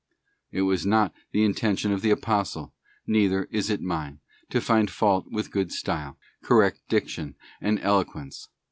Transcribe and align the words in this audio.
'* 0.29 0.41
It 0.51 0.63
was 0.63 0.83
not 0.83 1.13
the 1.31 1.43
intention 1.45 1.91
of 1.91 2.01
the 2.01 2.09
Apostle, 2.09 2.73
neither 3.05 3.43
is 3.51 3.69
it 3.69 3.81
mine, 3.83 4.19
to 4.49 4.59
find 4.59 4.89
fault 4.89 5.25
with 5.29 5.45
a 5.49 5.51
good 5.51 5.71
style, 5.71 6.17
correct 6.43 6.79
diction, 6.89 7.35
and 7.61 7.79
eloquence. 7.81 8.49